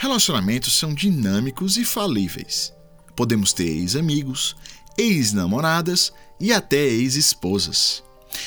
[0.00, 2.72] Relacionamentos são dinâmicos e falíveis.
[3.16, 4.54] Podemos ter ex-amigos,
[4.96, 8.04] ex-namoradas e até ex-esposas.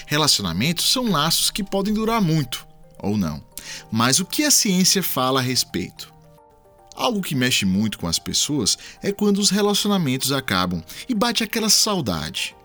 [0.08, 2.66] Relacionamentos são laços que podem durar muito,
[2.98, 3.44] ou não.
[3.92, 6.14] Mas o que a ciência fala a respeito?
[6.96, 11.70] Algo que mexe muito com as pessoas é quando os relacionamentos acabam e bate aquela
[11.70, 12.56] saudade.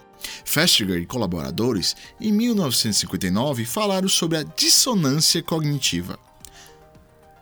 [0.45, 6.17] Festiger e colaboradores, em 1959, falaram sobre a dissonância cognitiva.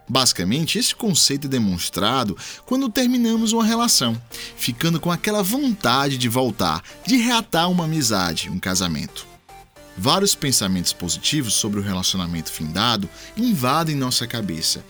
[0.09, 4.21] Basicamente, esse conceito é demonstrado quando terminamos uma relação,
[4.57, 9.27] ficando com aquela vontade de voltar, de reatar uma amizade, um casamento.
[9.97, 14.85] Vários pensamentos positivos sobre o relacionamento findado invadem nossa cabeça.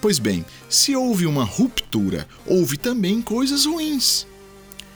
[0.00, 4.26] Pois bem, se houve uma ruptura, houve também coisas ruins.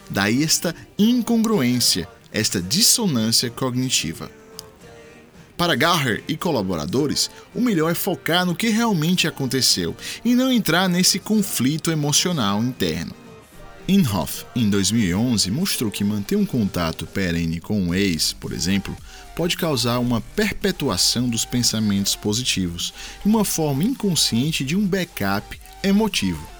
[0.09, 4.29] Daí esta incongruência, esta dissonância cognitiva.
[5.57, 10.87] Para Garrer e colaboradores, o melhor é focar no que realmente aconteceu e não entrar
[10.87, 13.13] nesse conflito emocional interno.
[13.87, 18.95] Inhofe, em 2011, mostrou que manter um contato perene com um ex, por exemplo,
[19.35, 22.93] pode causar uma perpetuação dos pensamentos positivos
[23.25, 26.56] uma forma inconsciente de um backup emotivo.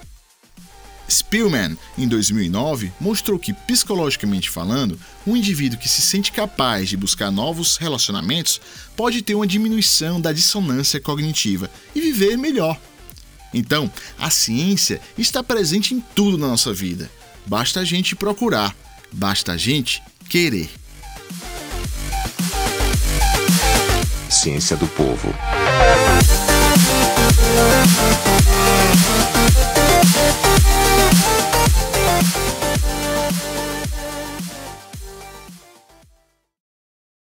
[1.10, 7.30] Spielman, em 2009, mostrou que, psicologicamente falando, um indivíduo que se sente capaz de buscar
[7.30, 8.60] novos relacionamentos
[8.96, 12.78] pode ter uma diminuição da dissonância cognitiva e viver melhor.
[13.52, 17.10] Então, a ciência está presente em tudo na nossa vida.
[17.46, 18.76] Basta a gente procurar,
[19.10, 20.70] basta a gente querer.
[24.28, 25.34] Ciência do Povo.